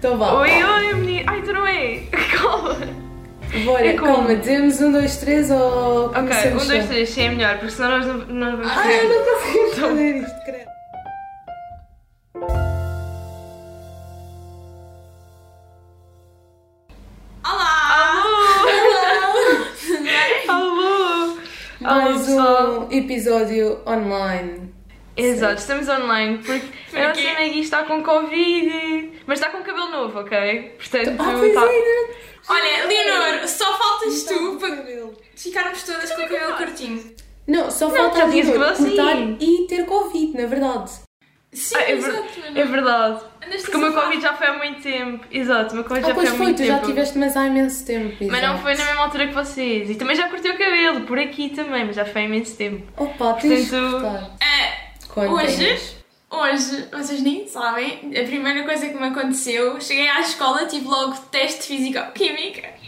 [0.00, 0.32] Então vá.
[0.40, 1.30] Oi, oi, menino.
[1.30, 1.98] Ai, tu não é?
[2.34, 2.78] Calma.
[3.66, 4.12] Bora, É como?
[4.14, 7.90] calma, dizemos um, dois, três ou Ok, um, dois, três, sim é melhor, porque senão
[7.98, 9.08] nós não, não vamos Ai, eu ver.
[9.08, 10.70] não consigo fazer isto, credo.
[17.44, 17.74] Olá!
[17.94, 18.68] Alô!
[21.84, 24.72] Alô, Mais um episódio online.
[25.16, 26.66] Exato, estamos online porque
[26.96, 30.74] a nossa amiga está com Covid, mas está com cabelo novo, ok?
[30.78, 36.28] Portanto, pois tá- é, Olha, Leonor, só faltas Não tu para ficarmos todas com o
[36.28, 37.14] cabelo curtinho.
[37.46, 39.36] Não, só Não, falta já a tinhas Leonor cabelo cortar assim.
[39.40, 40.90] e ter Covid, na verdade.
[41.52, 42.28] Sim, Ah, é, ver- exato.
[42.54, 43.20] é verdade.
[43.44, 44.02] Andaste Porque o meu a.
[44.02, 45.24] Covid já foi há muito tempo.
[45.32, 46.78] Exato, o meu Covid Ah, já foi pois há foi, muito tu tempo.
[46.80, 48.16] já tiveste, mas há imenso tempo.
[48.20, 48.62] Mas não exato.
[48.62, 49.90] foi na mesma altura que vocês.
[49.90, 52.86] E também já cortei o cabelo, por aqui também, mas já foi há imenso tempo.
[52.96, 54.30] Opa, tens de Portanto- cortar.
[54.40, 55.96] Ah, Quando Hoje?
[56.30, 61.14] Hoje, vocês nem sabem, a primeira coisa que me aconteceu, cheguei à escola, tive logo
[61.30, 62.80] teste físico-química.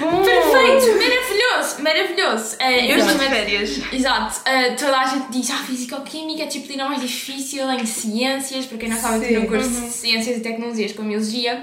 [0.00, 0.22] Bom!
[0.24, 2.56] Perfeito, maravilhoso, maravilhoso.
[2.58, 3.80] Ah, Eu estou de estive- férias.
[3.92, 8.66] Exato, ah, toda a gente diz, ah, físico-química é a disciplina mais difícil em ciências,
[8.66, 9.86] para quem não sabe, eu um curso Uhum.
[9.86, 11.60] de ciências e tecnologias com biologia.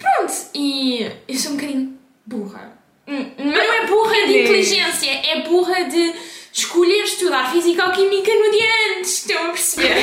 [0.00, 2.78] Pronto, e eu sou um bocadinho burra.
[3.08, 6.14] Hum, Mas não é burra de inteligência, é burra de
[6.52, 9.96] escolher estudar físico-química no dia antes, estão a perceber?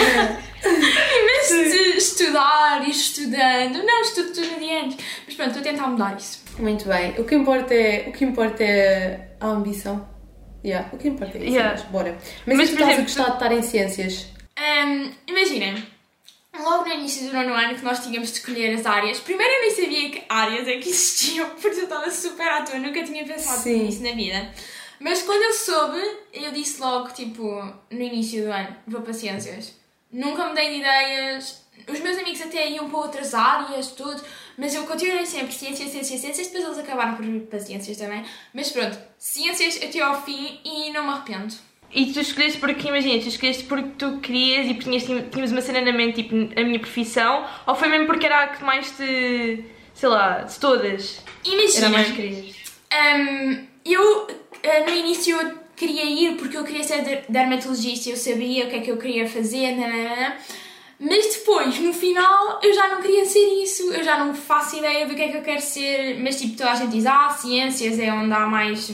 [0.66, 2.91] em vez de estudar e ir
[3.40, 4.98] estudando, não, estudo tudo no dia antes.
[5.26, 6.44] Mas pronto, estou a tentar mudar isso.
[6.59, 7.12] Muito bem.
[7.18, 10.08] O que importa é, o que importa é a ambição.
[10.64, 11.54] Yeah, o que importa é isso.
[11.54, 11.72] Yeah.
[11.72, 12.18] mas Bora.
[12.46, 14.28] Mas, Mas, tu estás a gostar de estar em ciências?
[14.59, 15.84] Hum, Imaginem,
[16.59, 19.62] logo no início do nono ano que nós tínhamos de escolher as áreas, primeiro eu
[19.62, 23.24] nem sabia que áreas é que existiam, porque eu estava super à toa, nunca tinha
[23.24, 23.84] pensado Sim.
[23.84, 24.52] nisso na vida.
[25.00, 26.02] Mas quando eu soube,
[26.34, 27.42] eu disse logo, tipo,
[27.90, 29.74] no início do ano, vou para ciências.
[30.12, 34.22] Nunca mudei de ideias, os meus amigos até iam para outras áreas, tudo,
[34.58, 38.23] mas eu continuei sempre ciências, ciências, ciências, depois eles acabaram por ir para ciências também.
[38.53, 41.53] Mas pronto, ciências até ao fim e não me arrependo.
[41.91, 45.62] E tu escolheste porque, imagina, tu escolheste porque tu querias e porque tinhas, tinhas uma
[45.62, 48.91] cena na mente, tipo, a minha profissão, ou foi mesmo porque era a que mais
[48.91, 51.78] te, sei lá, de todas, Imagina.
[51.78, 52.56] era mais querias?
[52.94, 54.28] Hum, eu,
[54.62, 58.69] eh, no início, eu queria ir porque eu queria ser der- dermatologista, eu sabia o
[58.69, 60.35] que é que eu queria fazer, nananã.
[61.00, 65.06] Mas depois, no final, eu já não queria ser isso, eu já não faço ideia
[65.08, 67.98] do que é que eu quero ser, mas tipo, toda a gente diz, ah, ciências
[67.98, 68.92] é onde há mais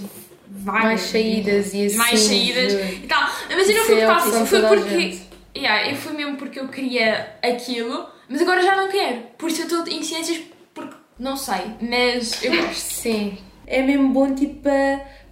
[0.47, 0.83] vagas.
[0.83, 1.97] Mais saídas e assim.
[1.97, 3.29] Mais saídas e tal.
[3.49, 5.19] Mas eu não fui por causa disso, foi porque...
[5.57, 9.21] Yeah, eu fui mesmo porque eu queria aquilo, mas agora já não quero.
[9.37, 10.41] Por isso eu estou em ciências
[10.73, 12.75] porque não sei, mas eu gosto.
[12.75, 13.37] Sim.
[13.65, 14.69] É mesmo bom, tipo,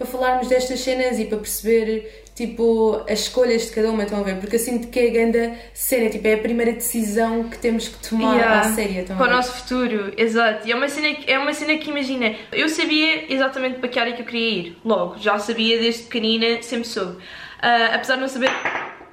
[0.04, 4.24] para, falarmos destas cenas e para perceber, tipo, as escolhas de cada uma, estão a
[4.24, 4.36] ver?
[4.38, 7.88] Porque eu sinto que é a grande cena, tipo, é a primeira decisão que temos
[7.88, 8.60] que tomar Yeah.
[8.62, 10.68] à séria, estão a Para o nosso futuro, exato.
[10.68, 14.00] E é uma, cena, que- é uma cena que imagina, eu sabia exatamente para que
[14.00, 17.18] área que eu queria ir, logo, já sabia desde pequenina, sempre soube.
[17.62, 18.50] Ah, apesar de não saber.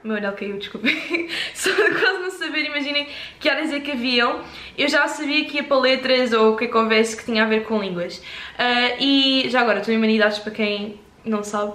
[0.02, 1.28] Meu anel caiu, desculpem.
[1.54, 3.06] Só quase não saber, imaginem
[3.38, 4.42] que áreas é que haviam.
[4.76, 7.80] Eu já sabia que ia para letras ou que é que tinha a ver com
[7.80, 8.22] línguas.
[8.58, 11.74] Ah, e já agora, estou em humanidades para quem não sabe.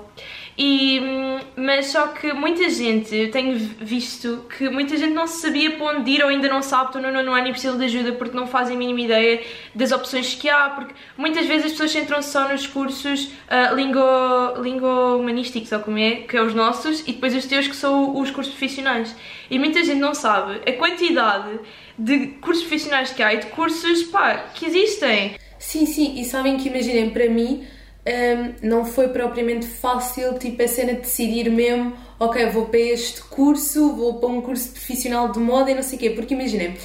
[0.58, 1.02] E,
[1.58, 6.10] mas só que muita gente, eu tenho visto que muita gente não sabia para onde
[6.12, 8.48] ir ou ainda não sabe, estão no nono ano e precisam de ajuda porque não
[8.48, 9.44] fazem a mínima ideia
[9.74, 14.00] das opções que há, porque muitas vezes as pessoas centram-se só nos cursos uh, lingo,
[14.62, 18.32] lingo-humanísticos, ou como é, que é os nossos, e depois os teus que são os
[18.32, 19.14] cursos profissionais.
[19.50, 21.60] E muita gente não sabe a quantidade
[22.00, 25.36] de cursos profissionais que há e de cursos, pá, que existem.
[25.60, 27.66] Sim, sim, e sabem que imaginem, para mim
[28.06, 33.22] hum, não foi propriamente fácil, tipo, a cena de decidir mesmo, ok, vou para este
[33.22, 36.76] curso, vou para um curso profissional de moda e não sei o quê, porque imaginem,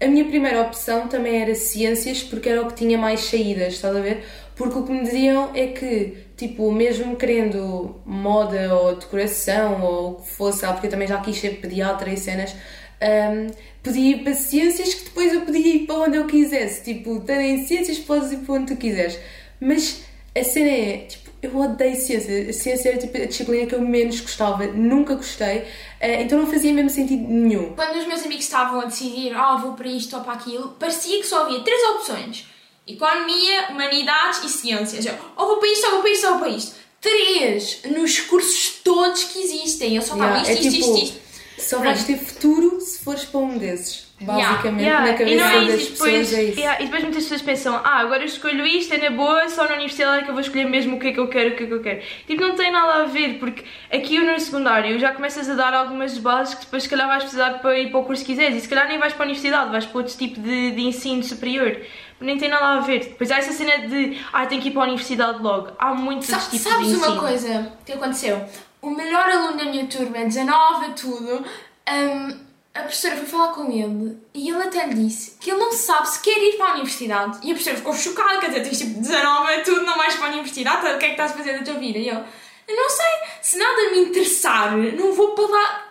[0.00, 3.96] a minha primeira opção também era ciências, porque era o que tinha mais saídas, estás
[3.96, 4.24] a ver?
[4.54, 10.14] Porque o que me diziam é que, tipo, mesmo querendo moda ou decoração ou o
[10.16, 12.54] que fosse, ah, porque eu também já quis ser pediatra e cenas,
[13.00, 13.46] um,
[13.82, 16.82] podia ir para ciências que depois eu podia ir para onde eu quisesse.
[16.82, 19.18] Tipo, em ciências podes ir para onde tu quiseres.
[19.60, 20.02] Mas
[20.34, 22.50] a cena é, tipo, eu odeio ciência.
[22.50, 25.64] A ciência era tipo, a disciplina que eu menos gostava, nunca gostei,
[26.00, 27.74] eh, então não fazia mesmo sentido nenhum.
[27.74, 31.18] Quando os meus amigos estavam a decidir, ah, vou para isto ou para aquilo, parecia
[31.20, 32.46] que só havia três opções:
[32.86, 35.06] economia, humanidades e ciências.
[35.06, 36.76] Eu, ou vou para isto, ou vou para isto, ou vou para isto.
[37.00, 39.94] Três nos cursos todos que existem.
[39.94, 41.68] Eu só estava Yeah, isto, é isto, tipo, isto, isto.
[41.68, 44.07] Só vais ter futuro se fores para um desses.
[44.20, 46.58] Basicamente, Yeah, na e cabeça não é das isso, e depois, pessoas é isso.
[46.58, 49.64] yeah, e depois muitas pessoas pensam, ah, agora eu escolho isto, é na boa, só
[49.68, 51.56] na universidade é que eu vou escolher mesmo o que é que eu quero, o
[51.56, 52.00] que é que eu quero.
[52.26, 53.62] Tipo, não tem nada a ver, porque
[53.92, 57.50] aqui no secundário já começas a dar algumas bases que depois se calhar vais precisar
[57.60, 59.70] para ir para o curso que quiseres, e se calhar nem vais para a universidade,
[59.70, 61.76] vais para outro tipo de, de ensino superior.
[62.20, 62.98] Nem tem nada a ver.
[63.04, 65.68] Depois há essa cena de, ah, tenho que ir para a universidade logo.
[65.78, 67.12] Há muitos Sa- tipos sabes de ensino.
[67.12, 68.44] uma coisa que aconteceu?
[68.82, 71.44] O melhor aluno da minha turma, 19 a tudo,
[71.88, 72.47] hum,
[72.78, 76.08] a professora foi falar com ele e ele até lhe disse que ele não sabe
[76.08, 77.38] se quer ir para a universidade.
[77.42, 80.26] E a professora ficou chocada, quer dizer, tens tipo 19 a tudo, não vais para
[80.26, 81.98] a universidade, o que é que estás a fazer da tua vida?
[81.98, 82.24] E ele,
[82.68, 83.06] eu não sei,
[83.42, 85.88] se nada me interessar, não vou para lá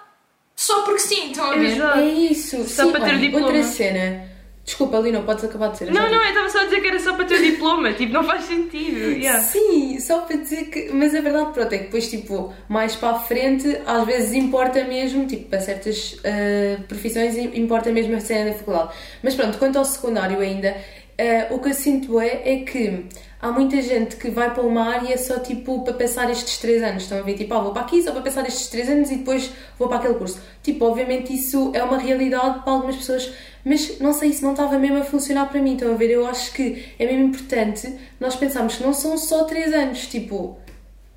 [0.57, 1.75] só porque sim, estão a ver?
[1.75, 2.00] Exato.
[2.00, 2.68] É isso.
[2.68, 3.45] Só Sim, para ter olha, diploma.
[3.45, 4.26] Outra cena.
[4.68, 5.94] Desculpa, Lino, podes acabar de dizer.
[5.94, 8.25] Não, não, eu estava só a dizer que era só para ter diploma, tipo, não
[8.25, 9.00] faz sentido.
[9.00, 9.42] Yeah.
[9.42, 10.92] Sim, só para dizer que.
[10.92, 14.84] Mas a verdade, pronto, é que depois, tipo, mais para a frente, às vezes importa
[14.84, 18.94] mesmo, tipo, para certas ah, profissões, importa mesmo a cena da faculdade.
[19.24, 20.75] Mas pronto, quanto ao secundário ainda,
[21.19, 23.06] ah, o que eu sinto é, é que
[23.42, 27.04] há muita gente que vai para uma área só, tipo, para passar estes 3 anos.
[27.04, 29.16] Estão a ver, tipo, ah, vou para aqui só para passar estes 3 anos e
[29.18, 30.40] depois vou para aquele curso.
[30.64, 33.31] Tipo, obviamente isso é uma realidade para algumas pessoas,
[33.64, 35.74] mas não sei se não estava mesmo a funcionar para mim.
[35.75, 39.44] Estão a ver, eu acho que é mesmo importante nós pensarmos que não são só
[39.44, 40.58] 3 anos, tipo,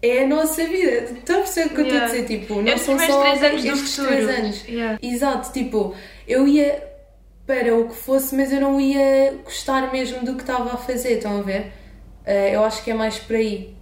[0.03, 0.91] é a nossa vida.
[1.19, 2.07] Estão a perceber o que eu estou a Yeah.
[2.23, 2.39] dizer?
[2.39, 4.17] Tipo, não É são só três anos estes futuro.
[4.17, 4.65] 3 anos.
[4.69, 4.99] Yeah.
[5.03, 5.95] Exato, tipo,
[6.27, 6.90] eu ia
[7.47, 11.15] para o que fosse, mas eu não ia gostar mesmo do que estava a fazer,
[11.15, 11.73] estão a ver?
[12.25, 13.75] Eh, eu acho que é mais por aí.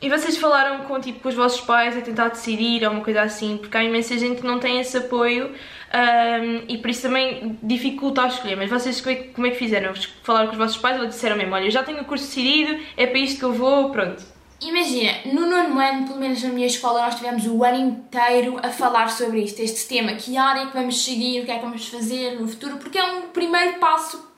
[0.00, 3.22] E vocês falaram com, tipo, com os vossos pais a tentar decidir ou uma coisa
[3.22, 5.52] assim, porque há imensa gente que não tem esse apoio
[5.92, 8.56] ahm, e por isso também dificulta a escolher.
[8.56, 9.92] Mas vocês é, como é que fizeram?
[10.22, 12.78] Falaram com os vossos pais ou disseram mesmo: olha, eu já tenho o curso decidido,
[12.96, 14.22] é para isto que eu vou, pronto.
[14.60, 18.70] Imagina, no nono ano, pelo menos na minha escola, nós tivemos o ano inteiro a
[18.70, 21.86] falar sobre isto, este tema, que área que vamos seguir, o que é que vamos
[21.86, 24.28] fazer no futuro, porque é um primeiro passo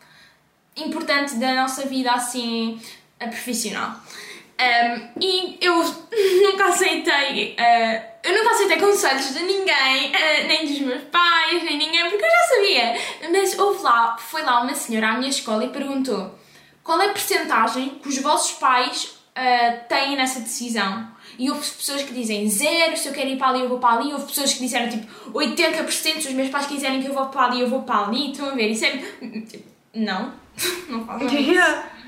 [0.76, 2.78] importante da nossa vida assim
[3.18, 3.96] profissional.
[4.60, 5.74] Um, e eu
[6.42, 11.78] nunca aceitei, uh, eu nunca aceitei conselhos de ninguém, uh, nem dos meus pais, nem
[11.78, 13.30] ninguém, porque eu já sabia.
[13.30, 16.38] Mas houve lá, foi lá uma senhora à minha escola e perguntou
[16.84, 21.08] qual é a percentagem que os vossos pais uh, têm nessa decisão.
[21.38, 23.98] E houve pessoas que dizem zero, se eu quero ir para ali eu vou para
[23.98, 24.12] ali.
[24.12, 27.46] Houve pessoas que disseram tipo 80%, se os meus pais quiserem que eu vou para
[27.46, 28.30] ali eu vou para ali.
[28.30, 28.68] Estão a ver?
[28.68, 28.96] Isso é.
[29.48, 30.32] Tipo, não,
[30.88, 32.00] não façam isso.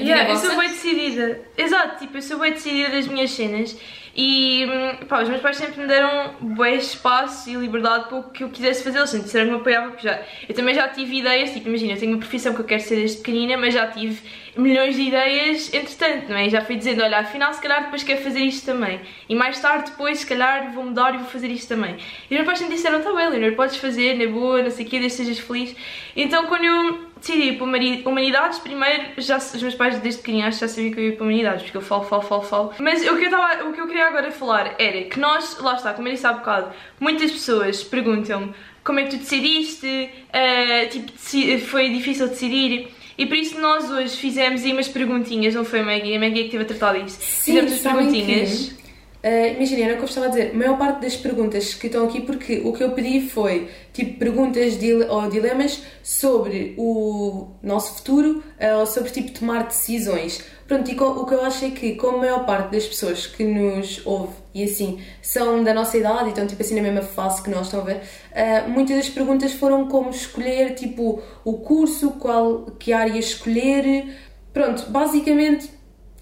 [0.00, 0.30] Yeah.
[0.30, 1.42] Eu sou bem decidida.
[1.56, 3.76] Exato, tipo, eu sou bem decidida das minhas cenas
[4.14, 8.24] e hum, pá, os meus pais sempre me deram bem espaço e liberdade para o
[8.24, 8.98] que eu quisesse fazer.
[8.98, 11.92] Eles sempre disseram que me apoiavam, porque já, eu também já tive ideias, tipo, imagina,
[11.92, 14.20] eu tenho uma profissão que eu quero ser desde pequenina, mas já tive
[14.54, 16.50] milhões de ideias entretanto, não é?
[16.50, 19.00] Já fui dizendo, olha, afinal, se calhar depois quero fazer isto também.
[19.28, 21.94] E mais tarde, depois, se calhar, vou mudar e vou fazer isto também.
[21.94, 24.84] E os meus pais sempre disseram, tá bem, Leonor, podes fazer, na boa, não sei
[24.84, 25.74] o quê, desde sejas feliz.
[26.14, 30.38] Então, quando eu decidi ir para humani- humanidades, primeiro, já, os meus pais desde que
[30.40, 32.72] já sabiam que eu ia para humanidades, porque eu falo, falo, falo, falo.
[32.80, 35.76] Mas o que, eu tava, o que eu queria agora falar era que nós, lá
[35.76, 38.52] está, como eu disse há bocado, muitas pessoas perguntam-me
[38.82, 41.12] como é que tu decidiste, eh, tipo,
[41.66, 42.88] foi difícil decidir.
[43.16, 46.16] E por isso nós hoje fizemos aí umas perguntinhas, não foi a Maggie?
[46.16, 47.18] A Maggie é que esteve a tratar disso.
[47.20, 48.72] fizemos as perguntinhas.
[48.76, 48.81] que,
[49.22, 50.50] ah, Imaginem, era o que eu estava a dizer.
[50.52, 54.18] A maior parte das perguntas que estão aqui, porque o que eu pedi foi tipo
[54.18, 60.42] perguntas dile- ou dilemas sobre o nosso futuro ah, ou sobre tipo tomar decisões.
[60.66, 63.44] Pronto, e o que eu acho é que, como a maior parte das pessoas que
[63.44, 67.42] nos ouve e assim são da nossa idade e estão tipo assim na mesma fase
[67.42, 68.00] que nós, estão a ver,
[68.34, 74.06] ah, muitas das perguntas foram como escolher tipo o curso, qual que área escolher.
[74.52, 75.70] Pronto, basicamente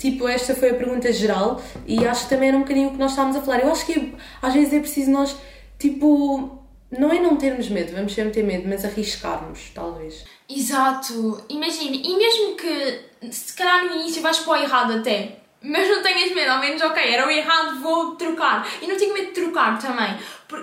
[0.00, 2.98] Tipo, esta foi a pergunta geral e acho que também era um bocadinho o que
[2.98, 3.60] nós estávamos a falar.
[3.60, 5.36] Eu acho que às vezes é preciso nós,
[5.78, 6.58] tipo,
[6.90, 10.24] não é não termos medo, vamos sempre ter medo, mas arriscarmos, talvez.
[10.48, 15.86] Exato, imagine, e mesmo que se calhar no início vais para o errado até, mas
[15.86, 18.66] não tenhas medo, ao menos ok, era o errado, vou trocar.
[18.80, 20.16] E não tenho medo de trocar também,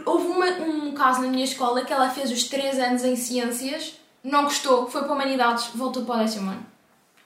[0.04, 3.94] houve uma- um caso na minha escola que ela fez os 3 anos em ciências,
[4.24, 6.66] não gostou, foi para humanidades, voltou para o décimo ano.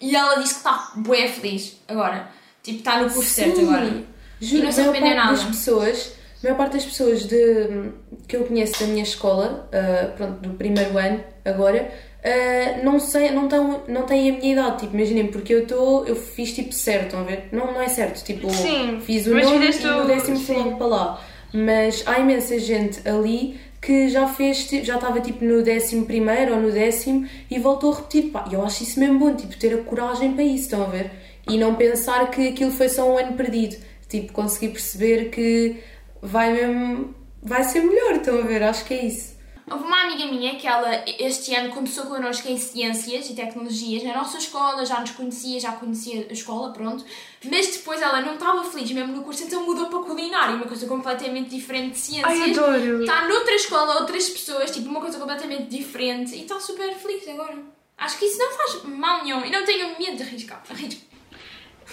[0.01, 2.27] E ela disse que está bué feliz agora,
[2.63, 4.03] tipo, está no curso certo Sim, agora.
[4.39, 5.51] Juro, E não se a maior arrependeu parte das nada.
[5.55, 7.91] pessoas, a maior parte das pessoas de,
[8.27, 11.91] que eu conheço da minha escola, ah, pronto, do primeiro ano agora,
[12.23, 16.05] ah, não, sei, não, tão, não têm a minha idade, tipo, imaginem, porque eu estou,
[16.07, 17.49] eu fiz tipo certo, estão a ver?
[17.51, 20.87] Não, não é certo, tipo, Sim, fiz o fizeste e o- décimo fui logo para
[20.87, 21.21] lá.
[21.53, 26.61] Mas há imensa gente ali que já fez, já estava tipo no décimo primeiro ou
[26.61, 28.31] no décimo e voltou a repetir.
[28.31, 31.11] Pá, eu acho isso mesmo bom, tipo, ter a coragem para isso, estão a ver?
[31.49, 33.75] E não pensar que aquilo foi só um ano perdido.
[34.07, 35.77] Tipo, conseguir perceber que
[36.21, 38.61] vai mesmo, vai ser melhor, estão a ver?
[38.61, 39.30] Acho que é isso.
[39.71, 44.13] Houve uma amiga minha que ela este ano começou connosco em Ciências e Tecnologias na
[44.13, 47.05] nossa escola, já nos conhecia, já conhecia a escola, pronto.
[47.49, 50.85] Mas depois ela não estava feliz mesmo no curso, então mudou para culinária, uma coisa
[50.87, 52.41] completamente diferente de Ciências.
[52.41, 53.01] Ai, adoro!
[53.01, 57.57] Está noutra escola, outras pessoas, tipo, uma coisa completamente diferente e está super feliz agora.
[57.97, 60.61] Acho que isso não faz mal nenhum e não tenho medo de arriscar.
[60.69, 61.10] Arrisco.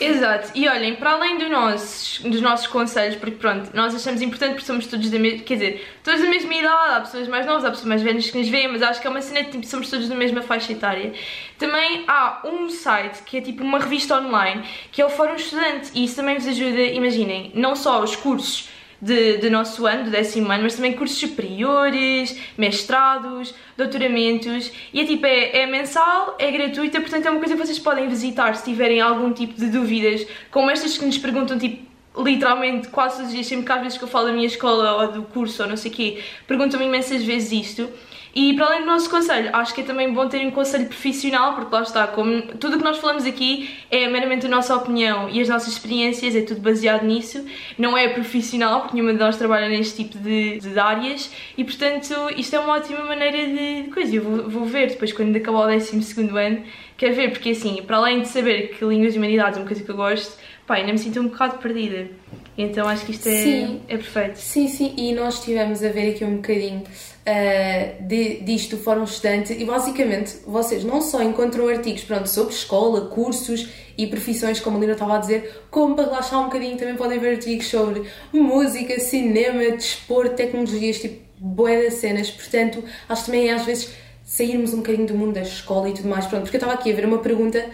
[0.00, 4.52] Exato, e olhem, para além do nossos, dos nossos conselhos, porque pronto, nós achamos importante
[4.52, 7.64] porque somos todos da mesma, quer dizer, todos da mesma idade, há pessoas mais novas,
[7.64, 9.66] há pessoas mais velhas que nos veem, mas acho que é uma cena de tipo,
[9.66, 11.12] somos todos da mesma faixa etária.
[11.58, 14.62] Também há um site que é tipo uma revista online,
[14.92, 18.68] que é o Fórum Estudante, e isso também vos ajuda, imaginem, não só os cursos
[19.00, 25.04] de, de nosso ano, do décimo ano, mas também cursos superiores, mestrados, doutoramentos, e é
[25.04, 28.64] tipo, é, é mensal, é gratuita, portanto é uma coisa que vocês podem visitar se
[28.64, 31.87] tiverem algum tipo de dúvidas, como estas que nos perguntam, tipo,
[32.18, 35.02] literalmente quase todos os dias, sempre que às vezes que eu falo da minha escola
[35.02, 37.88] ou do curso ou não sei o quê, perguntam-me imensas vezes isto.
[38.34, 41.54] E para além do nosso conselho, acho que é também bom ter um conselho profissional,
[41.54, 45.28] porque lá está, como tudo o que nós falamos aqui é meramente a nossa opinião
[45.28, 47.44] e as nossas experiências, é tudo baseado nisso,
[47.76, 52.14] não é profissional, porque nenhuma de nós trabalha neste tipo de, de áreas e portanto
[52.36, 54.14] isto é uma ótima maneira de, coisa.
[54.14, 55.96] Eu vou, vou ver depois quando acabar o 12
[56.38, 56.62] ano,
[56.96, 59.82] quero ver, porque assim, para além de saber que línguas e humanidades é uma coisa
[59.82, 62.10] que eu gosto, pá, ainda me sinto um bocado perdida.
[62.56, 63.80] Então acho que isto é, Sim.
[63.88, 64.36] é perfeito.
[64.36, 69.04] Sim, sim, e nós estivemos a ver aqui um bocadinho uh, de, disto do Fórum
[69.04, 74.76] Estudante e basicamente vocês não só encontram artigos pronto, sobre escola, cursos e profissões, como
[74.76, 78.04] a Lina estava a dizer, como para relaxar um bocadinho também podem ver artigos sobre
[78.32, 82.30] música, cinema, desporto, tecnologias, tipo, boé cenas.
[82.30, 83.94] Portanto, acho também às vezes
[84.28, 86.26] sairmos um bocadinho do mundo da escola e tudo mais.
[86.26, 87.64] Pronto, porque eu estava aqui a ver uma pergunta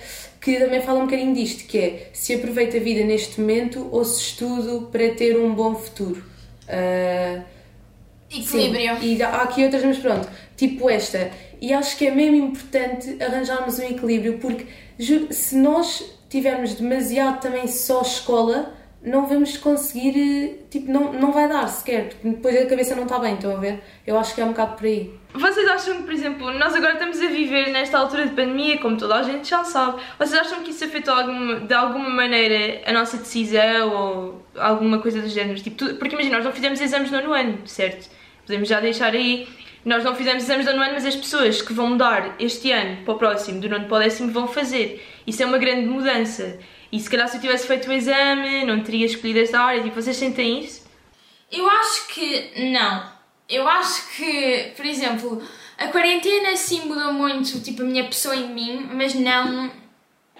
[0.40, 4.04] que também fala um bocadinho disto, que é se aproveito a vida neste momento ou
[4.04, 6.24] se estudo para ter um bom futuro.
[6.68, 7.42] Uh,
[8.30, 9.00] Equilíbrio.
[9.00, 9.16] Sim.
[9.16, 11.32] E há aqui outras, mas pronto, tipo esta.
[11.60, 14.64] E acho que é mesmo importante arranjarmos um equilíbrio, porque
[15.32, 18.72] se nós tivermos demasiado também só escola,
[19.04, 23.18] não vamos conseguir, tipo, não, não vai dar sequer, porque depois a cabeça não está
[23.18, 23.82] bem, estão a ver?
[24.06, 25.12] Eu acho que é um bocado por aí.
[25.34, 28.96] Vocês acham que, por exemplo, nós agora estamos a viver nesta altura de pandemia, como
[28.96, 32.92] toda a gente já sabe, vocês acham que isso afetou alguma, de alguma maneira a
[32.92, 35.60] nossa decisão ou alguma coisa do género?
[35.60, 38.08] Tipo, tu, porque imagina, nós não fizemos exames no ano certo?
[38.46, 39.46] Podemos já deixar aí.
[39.84, 43.14] Nós não fizemos exames ano ano, mas as pessoas que vão mudar este ano para
[43.14, 45.04] o próximo, do nono para o décimo, vão fazer.
[45.26, 46.58] Isso é uma grande mudança.
[46.94, 49.82] E se calhar se eu tivesse feito o exame, não teria escolhido esta área.
[49.82, 50.86] Tipo, vocês sentem isso?
[51.50, 53.12] Eu acho que não.
[53.48, 55.42] Eu acho que, por exemplo,
[55.76, 59.72] a quarentena sim mudou muito, tipo, a minha pessoa em mim, mas não,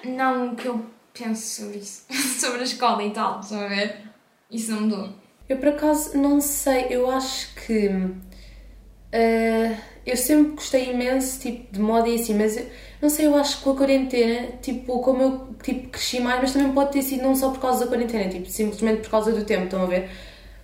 [0.04, 2.06] não o que eu penso sobre isso.
[2.38, 4.02] sobre a escola e tal, estão a ver?
[4.49, 5.12] Isso não mudou.
[5.49, 7.88] Eu por acaso não sei, eu acho que.
[7.88, 12.70] Uh, eu sempre gostei imenso tipo, de moda e assim, mas eu,
[13.04, 16.52] não sei, eu acho que com a quarentena, tipo, como eu tipo, cresci mais, mas
[16.54, 19.44] também pode ter sido não só por causa da quarentena, tipo, simplesmente por causa do
[19.44, 20.11] tempo, estão a ver?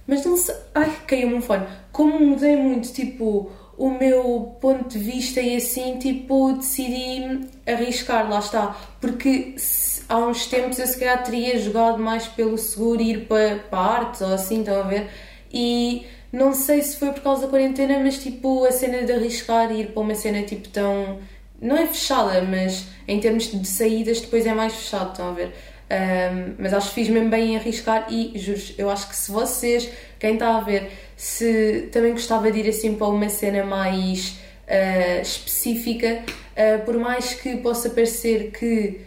[0.06, 0.54] Mas não sei.
[0.75, 1.66] Ai, caiu-me um fone.
[1.92, 8.38] Como mudei muito, tipo, o meu ponto de vista e assim, tipo, decidi arriscar, lá
[8.38, 8.75] está.
[9.00, 13.56] Porque se, há uns tempos eu se calhar teria jogado mais pelo seguro ir para,
[13.70, 15.11] para artes ou assim, estão a ver?
[15.52, 19.70] E não sei se foi por causa da quarentena, mas tipo, a cena de arriscar
[19.70, 21.18] e ir para uma cena tipo tão.
[21.61, 25.52] Não é fechada, mas em termos de saídas depois é mais fechado, estão a ver?
[25.90, 29.33] Um, mas acho que fiz mesmo bem em arriscar e juro, eu acho que se
[29.33, 29.90] vocês,
[30.21, 34.38] quem está a ver, se também gostava de ir assim para uma cena mais
[34.69, 39.00] uh, específica, uh, por mais que possa parecer que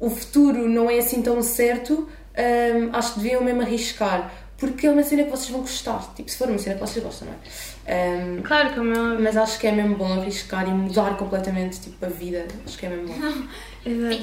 [0.00, 4.90] o futuro não é assim tão certo, um, acho que deviam mesmo arriscar, porque é
[4.90, 7.34] uma cena que vocês vão gostar, tipo, se for uma cena que vocês gostam, não
[7.34, 8.16] é?
[8.16, 9.18] Um, claro, como é.
[9.18, 12.86] Mas acho que é mesmo bom arriscar e mudar completamente tipo, a vida, acho que
[12.86, 13.14] é mesmo bom.
[13.84, 14.16] Vida.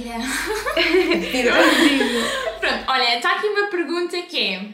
[2.59, 4.67] Pronto, olha, está aqui uma pergunta que é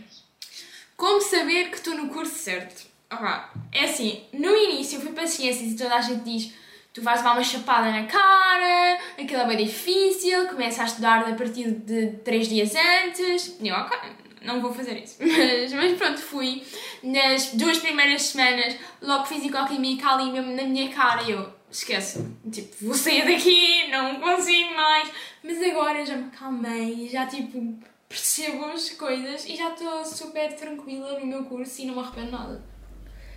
[0.97, 2.87] Como saber que estou no curso certo?
[3.09, 6.53] Ah, é assim, no início eu fui para ciências e toda a gente diz
[6.93, 11.33] tu vais levar uma chapada na cara, aquilo é bem difícil, começa a estudar a
[11.33, 13.57] partir de 3 dias antes.
[13.61, 13.97] E eu, ok,
[14.41, 15.17] não vou fazer isso.
[15.23, 16.63] Mas, mas pronto, fui.
[17.03, 22.75] Nas duas primeiras semanas, logo físico-química ali mesmo na minha cara e eu, esquece, tipo,
[22.81, 25.09] vou sair daqui, não consigo mais.
[25.43, 27.77] Mas agora já me acalmei, já tipo,
[28.07, 32.31] percebo as coisas e já estou super tranquila no meu curso e não me arrependo
[32.31, 32.63] nada.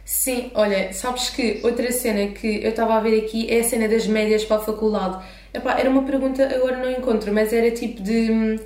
[0.04, 3.88] Sim, olha, sabes que outra cena que eu estava a ver aqui é a cena
[3.88, 5.24] das médias para a faculdade.
[5.54, 8.60] Epá, era uma pergunta, agora não encontro, mas era tipo de, de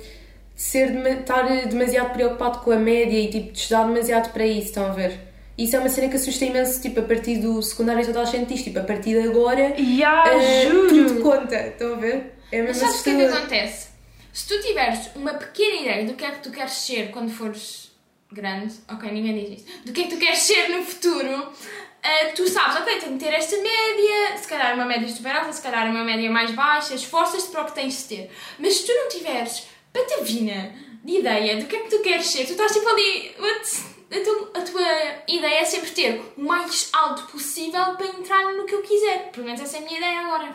[0.57, 4.91] ser estar demasiado preocupado com a média e tipo estudar demasiado para isso, estão a
[4.91, 5.19] ver?
[5.57, 8.53] Isso é uma cena que assusta imenso, tipo, a partir do secundário toda a gente
[8.53, 10.87] diz, tipo, a partir de agora, Ya, eh, juro.
[11.07, 12.35] tudo conta, estão a ver?
[12.51, 13.87] É Mas sabes o que é que acontece?
[14.33, 17.91] Se tu tiveres uma pequena ideia do que é que tu queres ser quando fores
[18.31, 21.51] grande, ok, ninguém diz isso, do que é que tu queres ser no futuro,
[22.03, 25.51] ah, tu sabes, ok, tenho que ter esta média, se calhar uma média super alta,
[25.53, 28.31] se calhar uma média mais baixa, esforças-te para o que tens de ter.
[28.59, 29.65] Mas se tu não tiveres
[30.03, 30.71] patavina
[31.03, 33.31] de ideia do que é que tu queres ser, tu estás tipo ali?
[34.09, 34.81] A tua, a tua
[35.27, 39.29] ideia é sempre ter o mais alto possível para entrar no que eu quiser.
[39.33, 40.47] Pelo menos essa é a minha ideia agora.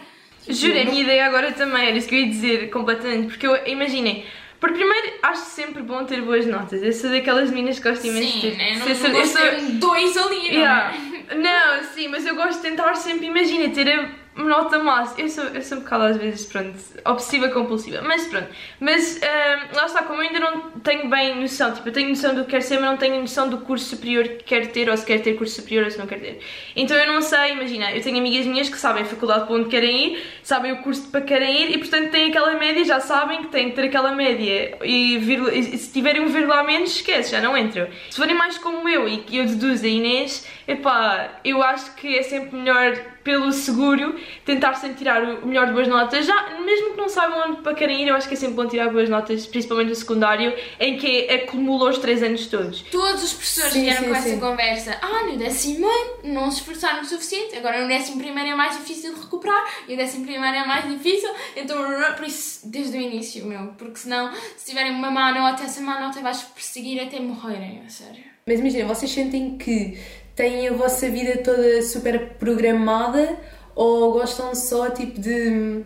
[0.49, 3.66] Juro, a minha ideia agora também era isso que eu ia dizer completamente, porque eu
[3.66, 4.25] imaginem.
[4.58, 6.82] Por primeiro, acho sempre bom ter boas notas.
[6.82, 8.56] Eu sou daquelas meninas que gostam imenso de Sim, ter.
[8.56, 8.70] né?
[8.78, 10.94] não, não eu gosto sou- dois ali, não Yeah.
[11.30, 11.34] é?
[11.34, 15.20] Não, sim, mas eu gosto de tentar sempre, imagina, ter a nota máxima.
[15.20, 16.74] Eu sou, eu sou um bocado às vezes, pronto,
[17.04, 18.48] obsessiva compulsiva, mas pronto.
[18.80, 22.34] Mas ahm, lá está, como eu ainda não tenho bem noção, tipo, eu tenho noção
[22.34, 24.96] do que quero ser, mas não tenho noção do curso superior que quero ter, ou
[24.96, 26.40] se quero ter curso superior ou se não quero ter.
[26.74, 29.68] Então eu não sei, imagina, eu tenho amigas minhas que sabem a faculdade para onde
[29.68, 33.00] querem ir, sabem o curso para que querem ir e portanto têm aquela média, já
[33.00, 36.64] sabem que têm que ter aquela média e, vírgula- e se tiverem um vírgula a
[36.64, 37.86] menos, esquece, já não entram.
[38.10, 42.19] Se forem mais como eu e que eu deduzo a Inês, epá, eu acho que
[42.19, 46.90] é sempre melhor pelo seguro tentar sempre tirar o melhor de boas notas, já mesmo
[46.90, 49.09] que não saibam onde para querem ir, eu acho que é sempre bom tirar boas
[49.09, 52.83] notas, principalmente no secundário, em que acumula os 3 anos todos.
[52.83, 54.31] Todos os professores Sim, vieram sim, com sim.
[54.31, 54.99] essa conversa.
[55.00, 58.76] Ah, no décimo ano não se esforçaram o suficiente, agora no décimo primeiro é mais
[58.76, 61.76] difícil de recuperar e o décimo primeiro é mais difícil, então
[62.16, 66.00] por isso desde o início, meu, porque senão se tiverem uma má nota, essa má
[66.00, 68.33] nota vais perseguir até morrerem, a sério.
[68.47, 69.97] Mas imagina, vocês sentem que
[70.34, 73.38] têm a vossa vida toda super programada
[73.74, 75.82] ou gostam só tipo de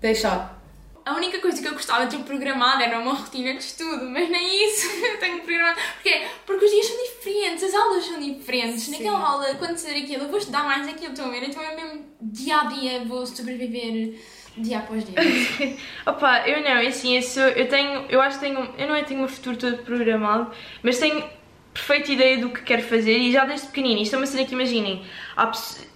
[0.00, 0.60] deixar?
[1.04, 4.30] A única coisa que eu gostava de ter programado era uma rotina de estudo, mas
[4.30, 5.80] nem isso eu tenho programado.
[5.94, 6.26] Porquê?
[6.46, 8.82] Porque os dias são diferentes, as aulas são diferentes.
[8.82, 8.92] Sim.
[8.92, 11.42] Naquela aula, quando dizer aquilo, eu vou estudar mais aquilo, estão a ver?
[11.42, 14.16] Então eu mesmo dia a dia vou sobreviver
[14.56, 15.14] dia após dia.
[16.06, 18.94] Opa, eu não, é assim, eu, sou, eu tenho, eu acho que tenho, eu não
[18.94, 20.52] é tenho um futuro todo programado,
[20.82, 21.24] mas tenho
[21.72, 24.52] perfeita ideia do que quero fazer e já desde pequenina, isto é uma cena que
[24.54, 25.02] imaginem,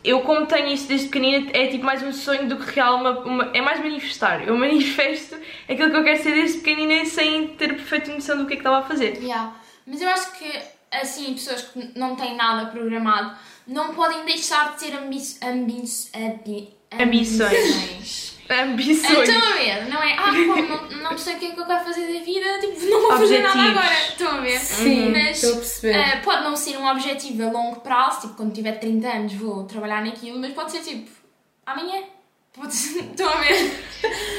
[0.03, 3.11] eu como tenho isso desde pequenina é tipo mais um sonho do que real, uma,
[3.21, 5.37] uma- é mais manifestar, eu manifesto
[5.69, 8.61] aquilo que eu quero ser desde pequenina sem ter perfeita noção do que é que
[8.61, 9.19] estava a fazer.
[9.23, 9.55] Yeah.
[9.87, 10.51] Mas eu acho que,
[10.91, 15.83] assim, pessoas que não têm nada programado não podem deixar de ter ambi ambi
[16.15, 18.36] ambi Ambições.
[18.51, 19.05] Ambições.
[19.11, 19.29] Ambições.
[19.29, 20.13] Estão a ver, não é?
[20.15, 20.63] Ah, como
[20.97, 23.17] não, não sei o que é que eu quero fazer da vida, tipo, não vou
[23.19, 23.93] fazer nada agora.
[24.09, 24.59] Estão a ver?
[24.61, 25.95] Sim, Mas estou a perceber.
[25.99, 29.65] ah, pode não ser um objetivo a longo prazo, tipo, quando tiver 30 anos vou
[29.65, 31.11] trabalhar naquilo, mas pode ser tipo,
[31.65, 32.03] amanhã.
[32.53, 33.55] Pode ser, estão a ver?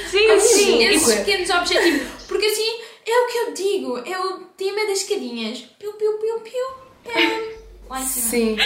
[0.09, 0.83] Sim, Esses, sim.
[0.83, 2.07] esses e- pequenos objetivos.
[2.27, 5.59] Porque assim, é o que eu digo, é o tema das escadinhas.
[5.77, 6.65] Piu, piu, piu, piu.
[7.03, 7.56] pam.
[8.29, 8.57] Sim.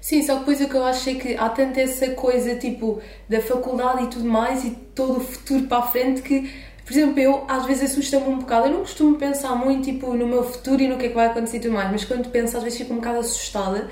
[0.00, 3.00] Sim, só que depois o que eu acho é que há tanta essa coisa tipo
[3.28, 6.50] da faculdade e tudo mais e todo o futuro para a frente que,
[6.84, 8.66] por exemplo, eu às vezes assusta-me um bocado.
[8.66, 11.26] Eu não costumo pensar muito tipo, no meu futuro e no que é que vai
[11.26, 13.90] acontecer e tudo mais, mas quando penso às vezes fico um bocado assustada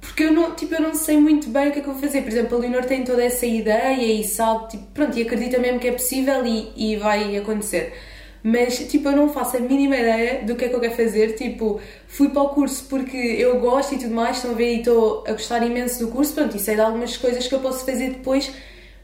[0.00, 2.02] porque eu não, tipo, eu não sei muito bem o que é que eu vou
[2.02, 2.22] fazer.
[2.22, 5.78] Por exemplo, a Leonor tem toda essa ideia e sabe, tipo, pronto, e acredita mesmo
[5.78, 7.92] que é possível e, e vai acontecer.
[8.42, 11.34] Mas, tipo, eu não faço a mínima ideia do que é que eu quero fazer.
[11.34, 14.78] Tipo, fui para o curso porque eu gosto e tudo mais, estão a ver, e
[14.78, 17.84] estou a gostar imenso do curso, pronto, e sei de algumas coisas que eu posso
[17.84, 18.50] fazer depois,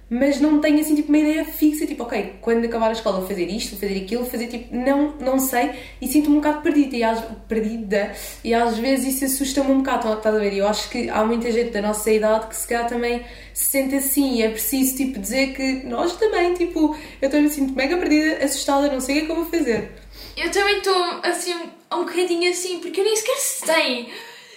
[0.08, 3.26] mas não tenho, assim, tipo, uma ideia fixa, tipo, ok, quando acabar a escola vou
[3.26, 6.62] fazer isto, vou fazer aquilo, vou fazer, tipo, não, não sei, e sinto-me um bocado
[6.62, 8.12] perdida, e às, perdida,
[8.44, 10.54] e às vezes isso assusta-me um bocado, estás a ver?
[10.54, 13.96] Eu acho que há muita gente da nossa idade que se calhar também se sente
[13.96, 17.96] assim, e é preciso, tipo, dizer que nós também, tipo, eu estou me sinto mega
[17.96, 19.92] perdida, assustada, não sei o que é que eu vou fazer.
[20.36, 21.54] Eu também estou assim,
[21.92, 24.08] um bocadinho assim, porque eu nem sequer sei.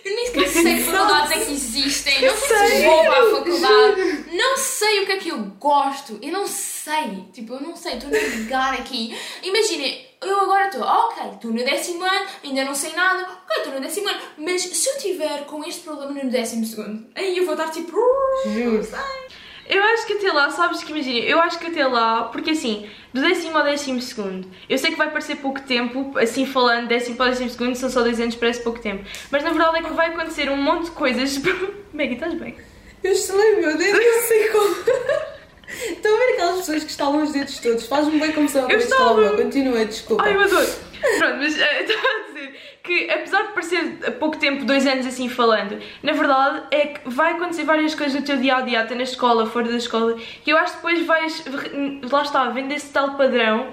[0.06, 2.22] Eu nem sequer sei que faculdades é que existem.
[2.26, 4.26] Não sei se vou para a faculdade.
[4.32, 6.20] Não sei o que é que eu gosto.
[6.22, 7.26] Eu não sei.
[7.34, 7.96] Tipo, eu não sei.
[7.96, 9.18] Estou a navegar aqui.
[9.44, 13.24] Imaginem, eu agora estou, ok, estou no décimo ano, ainda não sei nada.
[13.24, 14.22] Ok, estou no décimo ano.
[14.38, 17.98] Mas se eu tiver com este problema no décimo segundo, aí eu vou estar tipo.
[18.46, 18.88] Juro.
[19.70, 22.90] Eu acho que até lá, sabes que imagina, eu acho que até lá, porque assim,
[23.14, 27.16] do décimo ao décimo segundo, eu sei que vai parecer pouco tempo, assim falando, décimo
[27.16, 29.06] para décimo segundo, são só dois anos, parece pouco tempo.
[29.30, 31.38] Mas na verdade é que vai acontecer um monte de coisas.
[31.94, 32.56] Maggie, estás bem?
[33.04, 34.76] Eu estalei meu dedo, eu sei como.
[35.70, 37.86] Estão a ver aquelas pessoas que estalam os dedos todos?
[37.86, 39.38] Faz-me bem como são Eu o estalo.
[39.38, 40.24] Continua, desculpa.
[40.24, 40.68] Ai, eu adoro!
[41.20, 42.29] Pronto, mas eh, estava a dizer
[42.90, 47.34] que apesar de parecer pouco tempo, dois anos assim falando, na verdade é que vai
[47.34, 50.52] acontecer várias coisas no teu dia a dia, até na escola, fora da escola, que
[50.52, 51.46] eu acho que depois vais,
[52.12, 53.68] lá está, vendo esse tal padrão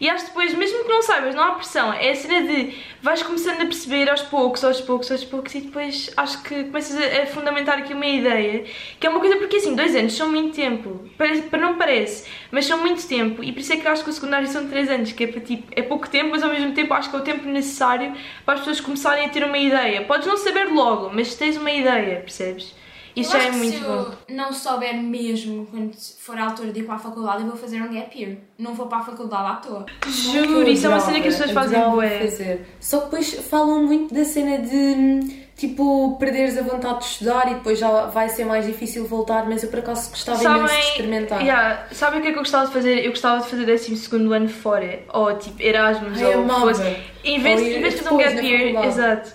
[0.00, 1.92] E acho depois, mesmo que não saibas, não há pressão.
[1.92, 5.60] É a cena de vais começando a perceber aos poucos, aos poucos, aos poucos e
[5.60, 8.64] depois acho que começas a, fundamentar aqui uma ideia
[8.98, 11.08] que é uma coisa porque assim, dois anos são muito tempo.
[11.16, 14.10] Para não parece, mas são muito tempo e por isso é que eu acho que
[14.10, 16.72] o secundário são três anos, que é para tipo, é pouco tempo, mas ao mesmo
[16.72, 18.12] tempo acho que é o tempo necessário
[18.44, 20.02] para as pessoas começarem a ter uma ideia.
[20.02, 22.74] Podes não saber logo, mas tens uma ideia, percebes?
[23.20, 24.12] Isso já é que muito se bom.
[24.28, 27.56] eu não souber mesmo quando for a altura de ir para a faculdade, eu vou
[27.56, 28.36] fazer um gap year.
[28.58, 29.86] Não vou para a faculdade à toa.
[30.06, 32.18] Juro, isso é uma cena que as pessoas fazem adorava bué.
[32.20, 32.66] fazer.
[32.80, 37.54] Só que depois falam muito da cena de tipo perderes a vontade de estudar e
[37.54, 41.40] depois já vai ser mais difícil voltar, mas eu por acaso gostava imenso de experimentar.
[41.42, 43.04] yeah, sabem o que é que eu gostava de fazer?
[43.04, 46.60] Eu gostava de fazer 12 ano fora, ou tipo Erasmus, Ai, ou amava.
[46.74, 46.96] fosse.
[47.24, 49.32] Em vez, em vez de fazer um gap year, exato.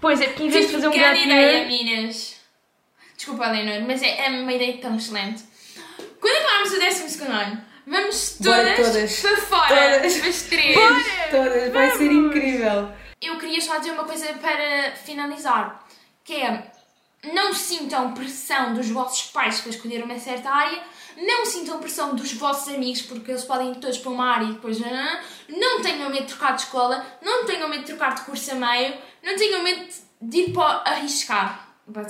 [0.00, 1.66] Pois é, porque em vez de Tive fazer um gap ideia, year.
[1.66, 2.35] meninas.
[3.16, 5.42] Desculpa, Leonor, mas é, é uma ideia tão excelente.
[6.20, 9.20] Quando acabarmos o 12 ano, vamos Bora todas, todas.
[9.20, 10.24] para fora, Todas.
[10.26, 10.76] as três.
[11.30, 12.26] Todas, vai ser Vamos.
[12.36, 12.92] incrível.
[13.20, 15.84] Eu queria só dizer uma coisa para finalizar,
[16.24, 16.70] que é
[17.32, 20.80] não sintam pressão dos vossos pais para escolher uma certa área,
[21.16, 24.52] não sintam pressão dos vossos amigos porque eles podem ir todos para uma área e
[24.52, 24.78] depois
[25.48, 28.54] não tenham medo de trocar de escola, não tenham medo de trocar de curso a
[28.54, 29.86] meio, não tenham medo
[30.20, 31.65] de ir para arriscar.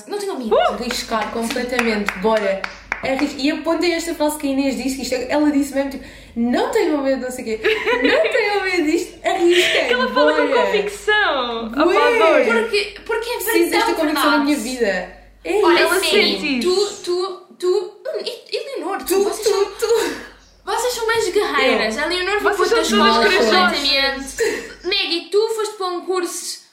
[0.09, 0.59] Não tenham medo.
[0.59, 2.63] Arriscar completamente, bora.
[3.03, 5.91] Arris- E apontem esta frase que a Inês disse, que isto, é, ela disse mesmo,
[5.91, 7.61] tipo, não tenham medo, não sei o quê,
[8.03, 10.67] não tenham medo disto, arrisquem, Ela fala com bora.
[10.67, 11.69] convicção!
[11.69, 11.85] Bué.
[11.85, 12.45] Opa, adoro.
[12.63, 13.95] Porque, porque é Preciso desta verdade.
[14.01, 15.17] convicção na minha vida.
[15.45, 16.11] É Olha, Ela isso.
[16.11, 19.87] sente tu, tu, tu, hum, e, e Leonor, tu, Tu, tu, são, tu.
[20.65, 21.99] vocês são mais guerreiras.
[21.99, 24.85] A Leonor foi Vocês para todas escola completamente.
[24.85, 26.66] Maggie, tu foste para um curso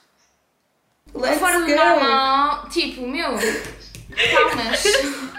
[1.30, 1.76] Let's fora do go.
[1.76, 2.68] normal.
[2.70, 4.84] Tipo, meu, palmas.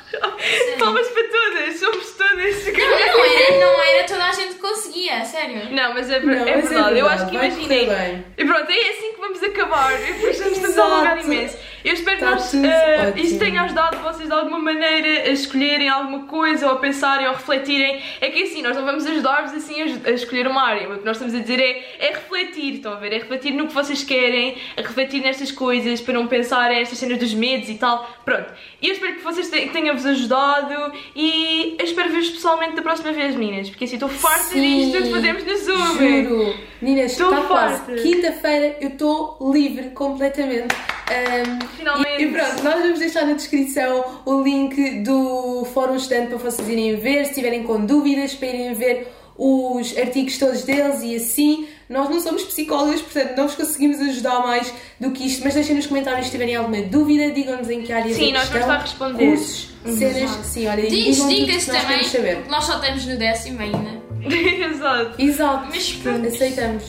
[0.79, 2.67] Palmas para todas, somos todas.
[2.67, 5.73] Não, não era, não era toda a gente que conseguia, sério.
[5.75, 6.99] Não, mas é, Não, é mas é verdade.
[6.99, 7.87] Eu acho que vai imaginei.
[7.87, 8.25] bem.
[8.37, 9.93] E pronto, é assim que vamos acabar.
[9.93, 11.57] Eu depois já estamos a alongar imenso.
[11.85, 15.33] Eu espero que Tá nós, tudo eh, isso tenha ajudado vocês de alguma maneira a
[15.33, 18.01] escolherem alguma coisa, ou a pensarem, ou a refletirem.
[18.23, 20.89] É que assim, nós não vamos ajudar-vos assim a, a escolher uma área.
[20.89, 23.13] O que nós estamos a dizer é, é refletir, estão a ver?
[23.13, 27.19] É refletir no que vocês querem, a refletir nestas coisas, para não pensarem estas cenas
[27.19, 28.09] dos medos e tal.
[28.25, 28.51] Pronto.
[28.81, 32.83] E eu espero que vocês te- que tenham-vos ajudado e eu espero ver-vos pessoalmente da
[32.83, 33.69] próxima vez, meninas.
[33.69, 35.99] Porque assim, estou farta Sim, disto que fazemos no Zoom.
[35.99, 36.55] Juro.
[36.81, 37.77] Meninas, Estou quase.
[37.79, 37.95] farta.
[38.03, 39.14] Quinta-feira eu estou
[39.53, 40.75] livre completamente.
[41.09, 42.23] Ahm, Finalmente.
[42.23, 46.69] E, e pronto, nós vamos deixar na descrição o link do Fórum Estante para vocês
[46.69, 51.67] irem ver, se tiverem com dúvidas, para irem ver os artigos todos deles e assim.
[51.89, 55.75] Nós não somos psicólogos, portanto não vos conseguimos ajudar mais do que isto, mas deixem
[55.77, 58.79] nos comentários se tiverem alguma dúvida, digam-nos em que áreas Sim, é nós vamos a
[58.79, 59.27] responder.
[59.31, 62.45] cursos, cenas, sim, olha, Diz, que nós também, saber.
[62.49, 64.03] nós só estamos no décimo ainda.
[64.25, 65.15] Exato.
[65.23, 66.27] Exato, Mas pronto.
[66.27, 66.85] aceitamos.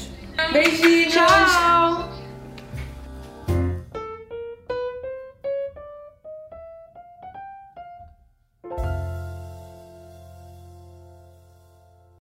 [0.54, 1.14] Beijinhos!
[1.14, 2.15] Tchau!